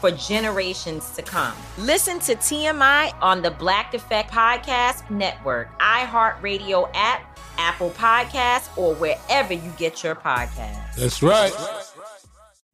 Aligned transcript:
for 0.00 0.10
generations 0.10 1.10
to 1.10 1.22
come. 1.22 1.54
Listen 1.78 2.18
to 2.20 2.34
TMI 2.34 3.14
on 3.20 3.42
the 3.42 3.50
Black 3.50 3.92
Effect 3.94 4.30
Podcast 4.32 5.08
Network, 5.10 5.78
iHeartRadio 5.78 6.90
app, 6.94 7.38
Apple 7.58 7.90
Podcasts, 7.90 8.76
or 8.78 8.94
wherever 8.94 9.52
you 9.52 9.72
get 9.76 10.02
your 10.02 10.14
podcasts. 10.14 10.96
That's 10.96 11.22
right. 11.22 11.52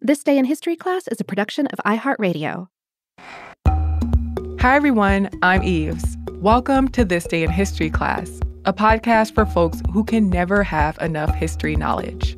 This 0.00 0.22
Day 0.22 0.38
in 0.38 0.44
History 0.44 0.76
class 0.76 1.08
is 1.08 1.20
a 1.20 1.24
production 1.24 1.66
of 1.68 1.80
iHeartRadio. 1.84 2.68
Hi, 4.60 4.76
everyone. 4.76 5.28
I'm 5.42 5.62
Eves. 5.62 6.16
Welcome 6.34 6.88
to 6.88 7.04
This 7.04 7.26
Day 7.26 7.42
in 7.42 7.50
History 7.50 7.90
class, 7.90 8.40
a 8.64 8.72
podcast 8.72 9.34
for 9.34 9.46
folks 9.46 9.82
who 9.92 10.04
can 10.04 10.30
never 10.30 10.62
have 10.62 10.96
enough 10.98 11.34
history 11.34 11.76
knowledge. 11.76 12.36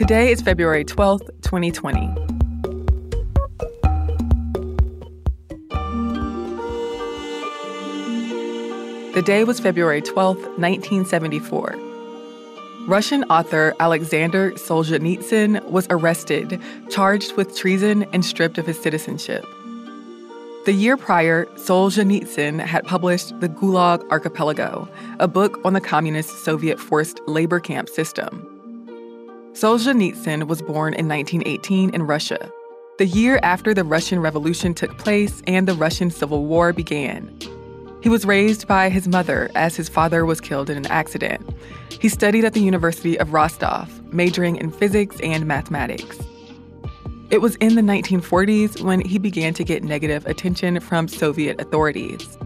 Today 0.00 0.32
is 0.32 0.40
February 0.40 0.82
12th, 0.82 1.26
2020. 1.42 2.06
The 9.12 9.22
day 9.22 9.44
was 9.44 9.60
February 9.60 10.00
12th, 10.00 10.40
1974. 10.56 11.74
Russian 12.86 13.24
author 13.24 13.74
Alexander 13.78 14.52
Solzhenitsyn 14.52 15.62
was 15.66 15.86
arrested, 15.90 16.58
charged 16.88 17.36
with 17.36 17.54
treason, 17.54 18.04
and 18.14 18.24
stripped 18.24 18.56
of 18.56 18.64
his 18.64 18.80
citizenship. 18.80 19.44
The 20.64 20.72
year 20.72 20.96
prior, 20.96 21.44
Solzhenitsyn 21.56 22.58
had 22.58 22.86
published 22.86 23.38
The 23.40 23.50
Gulag 23.50 24.08
Archipelago, 24.10 24.88
a 25.18 25.28
book 25.28 25.60
on 25.62 25.74
the 25.74 25.80
communist 25.82 26.42
Soviet 26.42 26.80
forced 26.80 27.20
labor 27.26 27.60
camp 27.60 27.90
system. 27.90 28.49
Solzhenitsyn 29.52 30.46
was 30.46 30.62
born 30.62 30.94
in 30.94 31.08
1918 31.08 31.92
in 31.92 32.02
Russia, 32.04 32.50
the 32.98 33.06
year 33.06 33.40
after 33.42 33.74
the 33.74 33.82
Russian 33.82 34.20
Revolution 34.20 34.74
took 34.74 34.96
place 34.96 35.42
and 35.46 35.66
the 35.66 35.74
Russian 35.74 36.10
Civil 36.10 36.44
War 36.46 36.72
began. 36.72 37.36
He 38.00 38.08
was 38.08 38.24
raised 38.24 38.68
by 38.68 38.90
his 38.90 39.08
mother 39.08 39.50
as 39.56 39.74
his 39.74 39.88
father 39.88 40.24
was 40.24 40.40
killed 40.40 40.70
in 40.70 40.76
an 40.76 40.86
accident. 40.86 41.42
He 41.90 42.08
studied 42.08 42.44
at 42.44 42.54
the 42.54 42.60
University 42.60 43.18
of 43.18 43.32
Rostov, 43.32 43.90
majoring 44.12 44.56
in 44.56 44.70
physics 44.70 45.16
and 45.20 45.46
mathematics. 45.46 46.18
It 47.30 47.40
was 47.40 47.56
in 47.56 47.74
the 47.74 47.82
1940s 47.82 48.82
when 48.82 49.00
he 49.00 49.18
began 49.18 49.52
to 49.54 49.64
get 49.64 49.82
negative 49.82 50.26
attention 50.26 50.78
from 50.78 51.08
Soviet 51.08 51.60
authorities. 51.60 52.38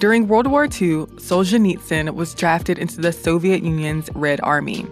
During 0.00 0.28
World 0.28 0.48
War 0.48 0.64
II, 0.64 1.06
Solzhenitsyn 1.18 2.14
was 2.14 2.34
drafted 2.34 2.78
into 2.78 3.00
the 3.00 3.12
Soviet 3.12 3.62
Union's 3.62 4.10
Red 4.14 4.40
Army. 4.42 4.86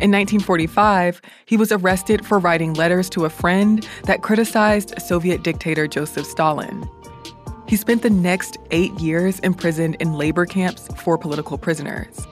In 0.00 0.10
1945, 0.10 1.22
he 1.46 1.56
was 1.56 1.70
arrested 1.70 2.26
for 2.26 2.40
writing 2.40 2.74
letters 2.74 3.08
to 3.10 3.26
a 3.26 3.30
friend 3.30 3.86
that 4.04 4.22
criticized 4.22 5.00
Soviet 5.00 5.44
dictator 5.44 5.86
Joseph 5.86 6.26
Stalin. 6.26 6.88
He 7.68 7.76
spent 7.76 8.02
the 8.02 8.10
next 8.10 8.58
eight 8.72 8.92
years 8.98 9.38
imprisoned 9.40 9.96
in 10.00 10.14
labor 10.14 10.46
camps 10.46 10.88
for 10.96 11.16
political 11.16 11.56
prisoners. 11.56 12.26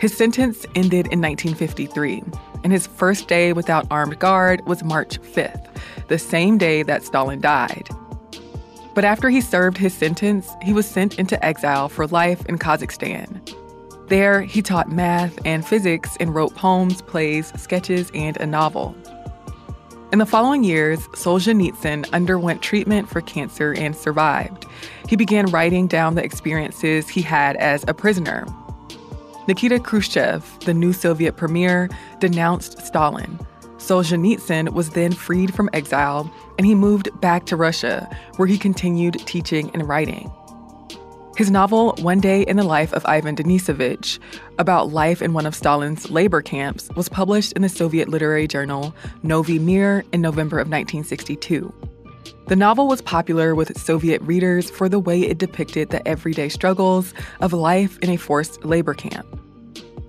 His 0.00 0.16
sentence 0.16 0.66
ended 0.74 1.06
in 1.12 1.22
1953, 1.22 2.24
and 2.64 2.72
his 2.72 2.88
first 2.88 3.28
day 3.28 3.52
without 3.52 3.86
armed 3.90 4.18
guard 4.18 4.66
was 4.66 4.82
March 4.82 5.20
5th, 5.20 5.68
the 6.08 6.18
same 6.18 6.58
day 6.58 6.82
that 6.82 7.04
Stalin 7.04 7.40
died. 7.40 7.88
But 8.92 9.04
after 9.04 9.30
he 9.30 9.40
served 9.40 9.78
his 9.78 9.94
sentence, 9.94 10.50
he 10.62 10.72
was 10.72 10.86
sent 10.86 11.18
into 11.18 11.42
exile 11.44 11.88
for 11.88 12.08
life 12.08 12.44
in 12.46 12.58
Kazakhstan. 12.58 13.35
There, 14.08 14.42
he 14.42 14.62
taught 14.62 14.90
math 14.90 15.38
and 15.44 15.66
physics 15.66 16.16
and 16.20 16.34
wrote 16.34 16.54
poems, 16.54 17.02
plays, 17.02 17.52
sketches, 17.56 18.10
and 18.14 18.36
a 18.36 18.46
novel. 18.46 18.94
In 20.12 20.20
the 20.20 20.26
following 20.26 20.62
years, 20.62 21.00
Solzhenitsyn 21.08 22.12
underwent 22.12 22.62
treatment 22.62 23.08
for 23.08 23.20
cancer 23.20 23.74
and 23.74 23.96
survived. 23.96 24.64
He 25.08 25.16
began 25.16 25.46
writing 25.46 25.88
down 25.88 26.14
the 26.14 26.22
experiences 26.22 27.08
he 27.08 27.20
had 27.20 27.56
as 27.56 27.84
a 27.88 27.94
prisoner. 27.94 28.46
Nikita 29.48 29.80
Khrushchev, 29.80 30.60
the 30.60 30.74
new 30.74 30.92
Soviet 30.92 31.36
premier, 31.36 31.88
denounced 32.20 32.80
Stalin. 32.86 33.40
Solzhenitsyn 33.78 34.72
was 34.72 34.90
then 34.90 35.12
freed 35.12 35.54
from 35.54 35.70
exile 35.72 36.32
and 36.58 36.66
he 36.66 36.74
moved 36.74 37.08
back 37.20 37.46
to 37.46 37.56
Russia, 37.56 38.08
where 38.36 38.48
he 38.48 38.58
continued 38.58 39.14
teaching 39.26 39.70
and 39.74 39.88
writing. 39.88 40.30
His 41.36 41.50
novel, 41.50 41.94
One 42.00 42.18
Day 42.18 42.40
in 42.40 42.56
the 42.56 42.64
Life 42.64 42.94
of 42.94 43.04
Ivan 43.04 43.36
Denisovich, 43.36 44.18
about 44.58 44.90
life 44.90 45.20
in 45.20 45.34
one 45.34 45.44
of 45.44 45.54
Stalin's 45.54 46.10
labor 46.10 46.40
camps, 46.40 46.88
was 46.96 47.10
published 47.10 47.52
in 47.52 47.60
the 47.60 47.68
Soviet 47.68 48.08
literary 48.08 48.48
journal 48.48 48.96
Novy 49.22 49.58
Mir 49.58 50.02
in 50.14 50.22
November 50.22 50.56
of 50.56 50.68
1962. 50.68 51.74
The 52.46 52.56
novel 52.56 52.88
was 52.88 53.02
popular 53.02 53.54
with 53.54 53.78
Soviet 53.78 54.22
readers 54.22 54.70
for 54.70 54.88
the 54.88 54.98
way 54.98 55.20
it 55.20 55.36
depicted 55.36 55.90
the 55.90 56.06
everyday 56.08 56.48
struggles 56.48 57.12
of 57.40 57.52
life 57.52 57.98
in 57.98 58.08
a 58.08 58.16
forced 58.16 58.64
labor 58.64 58.94
camp. 58.94 59.26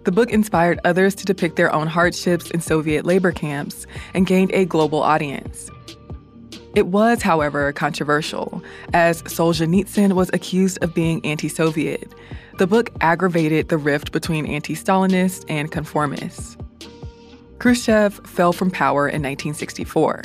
The 0.06 0.13
book 0.13 0.31
inspired 0.31 0.80
others 0.85 1.13
to 1.15 1.25
depict 1.25 1.57
their 1.57 1.73
own 1.73 1.88
hardships 1.88 2.50
in 2.51 2.62
Soviet 2.62 3.06
labor 3.06 3.33
camps 3.33 3.85
and 4.13 4.25
gained 4.25 4.53
a 4.53 4.63
global 4.63 5.03
audience. 5.03 5.69
It 6.77 6.85
was, 6.85 7.24
however, 7.24 7.74
controversial, 7.74 8.62
as 8.94 9.24
Solzhenitsyn 9.24 10.13
was 10.13 10.29
accused 10.31 10.77
of 10.83 10.94
being 10.94 11.25
anti 11.25 11.50
Soviet. 11.50 12.13
The 12.59 12.68
book 12.68 12.91
aggravated 13.01 13.69
the 13.69 13.79
rift 13.79 14.12
between 14.12 14.45
anti 14.45 14.75
Stalinists 14.75 15.44
and 15.50 15.71
conformists. 15.71 16.56
Khrushchev 17.57 18.21
fell 18.27 18.53
from 18.53 18.69
power 18.69 19.07
in 19.07 19.24
1964. 19.24 20.21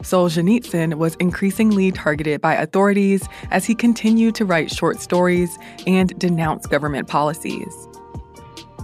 Solzhenitsyn 0.00 0.94
was 0.94 1.14
increasingly 1.20 1.92
targeted 1.92 2.40
by 2.40 2.56
authorities 2.56 3.28
as 3.52 3.64
he 3.64 3.76
continued 3.76 4.34
to 4.34 4.44
write 4.44 4.72
short 4.72 5.00
stories 5.00 5.56
and 5.86 6.18
denounce 6.18 6.66
government 6.66 7.06
policies. 7.06 7.72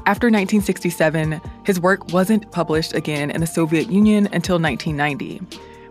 After 0.07 0.29
1967, 0.29 1.41
his 1.65 1.81
work 1.81 2.13
wasn't 2.13 2.53
published 2.53 2.95
again 2.95 3.33
in 3.33 3.41
the 3.41 3.49
Soviet 3.49 3.91
Union 3.91 4.29
until 4.33 4.61
1990. 4.61 5.41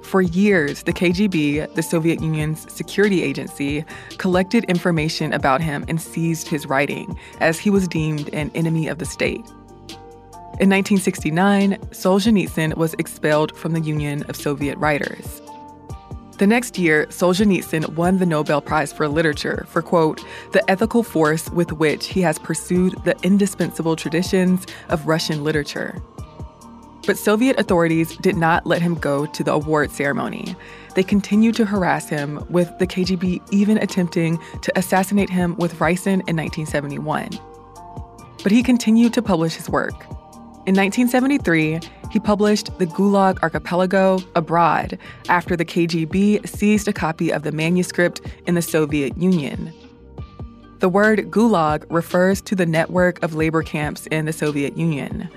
For 0.03 0.21
years, 0.21 0.83
the 0.83 0.93
KGB, 0.93 1.73
the 1.73 1.83
Soviet 1.83 2.21
Union's 2.21 2.71
security 2.71 3.23
agency, 3.23 3.85
collected 4.17 4.65
information 4.65 5.31
about 5.31 5.61
him 5.61 5.85
and 5.87 6.01
seized 6.01 6.47
his 6.47 6.65
writing, 6.65 7.17
as 7.39 7.59
he 7.59 7.69
was 7.69 7.87
deemed 7.87 8.33
an 8.33 8.51
enemy 8.55 8.87
of 8.87 8.97
the 8.97 9.05
state. 9.05 9.45
In 10.59 10.69
1969, 10.69 11.77
Solzhenitsyn 11.91 12.75
was 12.75 12.93
expelled 12.95 13.55
from 13.55 13.73
the 13.73 13.81
Union 13.81 14.23
of 14.23 14.35
Soviet 14.35 14.77
Writers. 14.77 15.41
The 16.37 16.47
next 16.47 16.77
year, 16.77 17.05
Solzhenitsyn 17.05 17.95
won 17.95 18.17
the 18.17 18.25
Nobel 18.25 18.61
Prize 18.61 18.91
for 18.91 19.07
Literature 19.07 19.65
for, 19.69 19.81
quote, 19.81 20.25
the 20.53 20.69
ethical 20.69 21.03
force 21.03 21.49
with 21.51 21.71
which 21.71 22.07
he 22.07 22.21
has 22.21 22.39
pursued 22.39 22.93
the 23.03 23.15
indispensable 23.21 23.95
traditions 23.95 24.65
of 24.89 25.07
Russian 25.07 25.43
literature. 25.43 26.01
But 27.05 27.17
Soviet 27.17 27.59
authorities 27.59 28.15
did 28.17 28.37
not 28.37 28.65
let 28.67 28.81
him 28.81 28.95
go 28.95 29.25
to 29.25 29.43
the 29.43 29.53
award 29.53 29.91
ceremony. 29.91 30.55
They 30.95 31.03
continued 31.03 31.55
to 31.55 31.65
harass 31.65 32.07
him, 32.09 32.45
with 32.49 32.69
the 32.77 32.85
KGB 32.85 33.41
even 33.51 33.77
attempting 33.77 34.39
to 34.61 34.77
assassinate 34.77 35.29
him 35.29 35.55
with 35.57 35.79
ricin 35.79 36.21
in 36.27 36.37
1971. 36.37 37.29
But 38.43 38.51
he 38.51 38.61
continued 38.61 39.13
to 39.13 39.21
publish 39.21 39.55
his 39.55 39.69
work. 39.69 40.05
In 40.67 40.75
1973, 40.75 41.79
he 42.11 42.19
published 42.19 42.77
The 42.77 42.85
Gulag 42.85 43.41
Archipelago 43.41 44.19
Abroad 44.35 44.99
after 45.27 45.55
the 45.55 45.65
KGB 45.65 46.47
seized 46.47 46.87
a 46.87 46.93
copy 46.93 47.31
of 47.31 47.41
the 47.41 47.51
manuscript 47.51 48.21
in 48.45 48.53
the 48.53 48.61
Soviet 48.61 49.17
Union. 49.17 49.73
The 50.81 50.89
word 50.89 51.29
gulag 51.29 51.85
refers 51.91 52.41
to 52.41 52.55
the 52.55 52.65
network 52.65 53.21
of 53.21 53.35
labor 53.35 53.61
camps 53.61 54.07
in 54.07 54.25
the 54.25 54.33
Soviet 54.33 54.75
Union. 54.75 55.29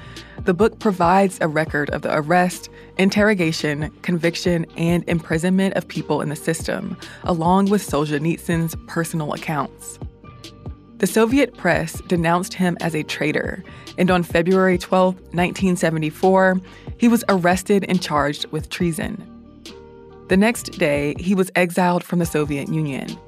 The 0.46 0.54
book 0.54 0.78
provides 0.78 1.36
a 1.42 1.48
record 1.48 1.90
of 1.90 2.00
the 2.00 2.16
arrest, 2.16 2.70
interrogation, 2.96 3.90
conviction, 4.00 4.64
and 4.78 5.06
imprisonment 5.06 5.74
of 5.74 5.86
people 5.86 6.22
in 6.22 6.30
the 6.30 6.34
system, 6.34 6.96
along 7.24 7.68
with 7.68 7.82
Solzhenitsyn's 7.86 8.74
personal 8.86 9.34
accounts. 9.34 9.98
The 10.96 11.06
Soviet 11.06 11.54
press 11.58 12.00
denounced 12.08 12.54
him 12.54 12.78
as 12.80 12.94
a 12.94 13.02
traitor, 13.02 13.62
and 13.98 14.10
on 14.10 14.22
February 14.22 14.78
12, 14.78 15.14
1974, 15.14 16.58
he 16.96 17.06
was 17.06 17.22
arrested 17.28 17.84
and 17.86 18.00
charged 18.00 18.46
with 18.46 18.70
treason. 18.70 19.22
The 20.28 20.38
next 20.38 20.78
day, 20.78 21.14
he 21.18 21.34
was 21.34 21.50
exiled 21.54 22.02
from 22.02 22.18
the 22.18 22.24
Soviet 22.24 22.70
Union. 22.70 23.18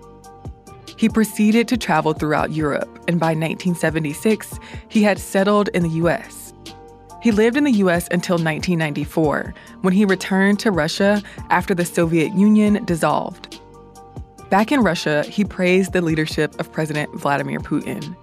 He 0.96 1.08
proceeded 1.08 1.68
to 1.68 1.76
travel 1.76 2.14
throughout 2.14 2.52
Europe, 2.52 2.88
and 3.06 3.20
by 3.20 3.28
1976, 3.28 4.58
he 4.88 5.02
had 5.02 5.18
settled 5.18 5.68
in 5.68 5.82
the 5.82 5.96
US. 6.06 6.54
He 7.22 7.32
lived 7.32 7.56
in 7.56 7.64
the 7.64 7.72
US 7.72 8.08
until 8.10 8.36
1994, 8.36 9.54
when 9.82 9.92
he 9.92 10.04
returned 10.04 10.58
to 10.60 10.70
Russia 10.70 11.22
after 11.50 11.74
the 11.74 11.84
Soviet 11.84 12.32
Union 12.34 12.84
dissolved. 12.84 13.60
Back 14.48 14.70
in 14.70 14.80
Russia, 14.80 15.24
he 15.24 15.44
praised 15.44 15.92
the 15.92 16.00
leadership 16.00 16.58
of 16.60 16.72
President 16.72 17.12
Vladimir 17.14 17.58
Putin. 17.58 18.16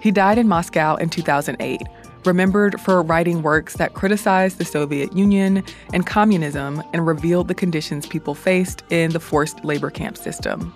He 0.00 0.12
died 0.12 0.38
in 0.38 0.46
Moscow 0.46 0.94
in 0.96 1.10
2008, 1.10 1.82
remembered 2.24 2.80
for 2.80 3.02
writing 3.02 3.42
works 3.42 3.76
that 3.76 3.94
criticized 3.94 4.58
the 4.58 4.64
Soviet 4.64 5.12
Union 5.16 5.64
and 5.92 6.06
communism 6.06 6.82
and 6.92 7.06
revealed 7.06 7.48
the 7.48 7.54
conditions 7.54 8.06
people 8.06 8.34
faced 8.34 8.84
in 8.90 9.10
the 9.10 9.20
forced 9.20 9.64
labor 9.64 9.90
camp 9.90 10.16
system. 10.16 10.72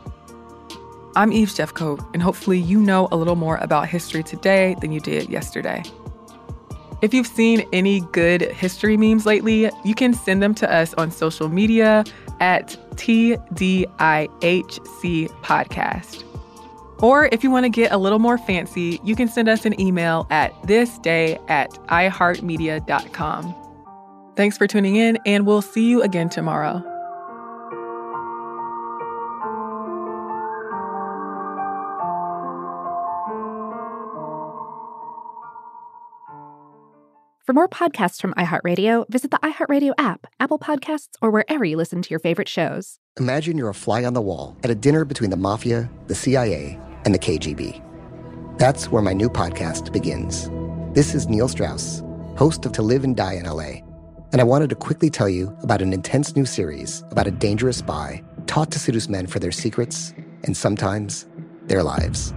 I'm 1.16 1.32
Eve 1.32 1.48
Jeffcoat, 1.48 2.08
and 2.14 2.22
hopefully 2.22 2.58
you 2.58 2.80
know 2.80 3.08
a 3.10 3.16
little 3.16 3.36
more 3.36 3.56
about 3.56 3.88
history 3.88 4.22
today 4.22 4.76
than 4.80 4.92
you 4.92 5.00
did 5.00 5.28
yesterday. 5.28 5.82
If 7.02 7.12
you've 7.14 7.26
seen 7.26 7.66
any 7.72 8.00
good 8.12 8.42
history 8.42 8.96
memes 8.96 9.26
lately, 9.26 9.70
you 9.84 9.94
can 9.94 10.12
send 10.14 10.42
them 10.42 10.54
to 10.56 10.72
us 10.72 10.94
on 10.94 11.10
social 11.10 11.48
media 11.48 12.04
at 12.40 12.76
TDIHC 12.96 13.88
Podcast. 15.42 16.24
Or 17.02 17.30
if 17.32 17.42
you 17.42 17.50
want 17.50 17.64
to 17.64 17.70
get 17.70 17.92
a 17.92 17.96
little 17.96 18.18
more 18.18 18.36
fancy, 18.36 19.00
you 19.02 19.16
can 19.16 19.28
send 19.28 19.48
us 19.48 19.64
an 19.64 19.80
email 19.80 20.26
at 20.30 20.52
thisday 20.62 21.40
at 21.48 21.70
iheartmedia.com. 21.88 23.54
Thanks 24.36 24.58
for 24.58 24.66
tuning 24.66 24.96
in, 24.96 25.18
and 25.26 25.46
we'll 25.46 25.62
see 25.62 25.88
you 25.88 26.02
again 26.02 26.28
tomorrow. 26.28 26.89
For 37.50 37.54
more 37.54 37.68
podcasts 37.68 38.20
from 38.20 38.32
iHeartRadio, 38.34 39.10
visit 39.10 39.32
the 39.32 39.38
iHeartRadio 39.38 39.90
app, 39.98 40.28
Apple 40.38 40.60
Podcasts, 40.60 41.16
or 41.20 41.32
wherever 41.32 41.64
you 41.64 41.76
listen 41.76 42.00
to 42.00 42.08
your 42.08 42.20
favorite 42.20 42.48
shows. 42.48 43.00
Imagine 43.18 43.58
you're 43.58 43.70
a 43.70 43.74
fly 43.74 44.04
on 44.04 44.14
the 44.14 44.20
wall 44.20 44.56
at 44.62 44.70
a 44.70 44.74
dinner 44.76 45.04
between 45.04 45.30
the 45.30 45.36
mafia, 45.36 45.90
the 46.06 46.14
CIA, 46.14 46.78
and 47.04 47.12
the 47.12 47.18
KGB. 47.18 47.82
That's 48.56 48.92
where 48.92 49.02
my 49.02 49.12
new 49.12 49.28
podcast 49.28 49.92
begins. 49.92 50.48
This 50.94 51.12
is 51.12 51.26
Neil 51.26 51.48
Strauss, 51.48 52.04
host 52.36 52.64
of 52.66 52.70
To 52.74 52.82
Live 52.82 53.02
and 53.02 53.16
Die 53.16 53.32
in 53.32 53.46
LA, 53.46 53.82
and 54.30 54.40
I 54.40 54.44
wanted 54.44 54.70
to 54.70 54.76
quickly 54.76 55.10
tell 55.10 55.28
you 55.28 55.52
about 55.60 55.82
an 55.82 55.92
intense 55.92 56.36
new 56.36 56.46
series 56.46 57.02
about 57.10 57.26
a 57.26 57.32
dangerous 57.32 57.78
spy 57.78 58.22
taught 58.46 58.70
to 58.70 58.78
seduce 58.78 59.08
men 59.08 59.26
for 59.26 59.40
their 59.40 59.50
secrets 59.50 60.14
and 60.44 60.56
sometimes 60.56 61.26
their 61.64 61.82
lives. 61.82 62.32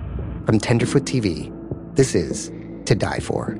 From 0.48 0.60
Tenderfoot 0.60 1.04
TV, 1.04 1.54
this 1.96 2.16
is 2.16 2.52
To 2.86 2.96
Die 2.96 3.20
For. 3.20 3.60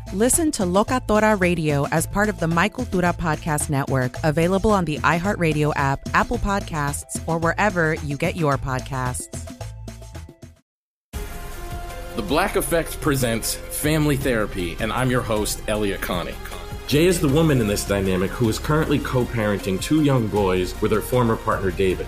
Listen 0.13 0.51
to 0.51 0.63
Locatora 0.63 1.39
Radio 1.39 1.87
as 1.87 2.05
part 2.05 2.27
of 2.27 2.37
the 2.37 2.47
My 2.47 2.67
Cultura 2.67 3.15
Podcast 3.15 3.69
Network, 3.69 4.17
available 4.25 4.71
on 4.71 4.83
the 4.83 4.97
iHeartRadio 4.97 5.71
app, 5.77 6.01
Apple 6.13 6.37
Podcasts, 6.37 7.25
or 7.29 7.37
wherever 7.37 7.93
you 7.93 8.17
get 8.17 8.35
your 8.35 8.57
podcasts. 8.57 9.29
The 12.17 12.21
Black 12.23 12.57
Effect 12.57 12.99
presents 12.99 13.55
Family 13.55 14.17
Therapy, 14.17 14.75
and 14.81 14.91
I'm 14.91 15.09
your 15.09 15.21
host, 15.21 15.61
Elliott 15.69 16.01
Connie. 16.01 16.35
Jay 16.87 17.05
is 17.05 17.21
the 17.21 17.29
woman 17.29 17.61
in 17.61 17.67
this 17.67 17.87
dynamic 17.87 18.31
who 18.31 18.49
is 18.49 18.59
currently 18.59 18.99
co 18.99 19.23
parenting 19.23 19.81
two 19.81 20.03
young 20.03 20.27
boys 20.27 20.79
with 20.81 20.91
her 20.91 20.99
former 20.99 21.37
partner, 21.37 21.71
David. 21.71 22.07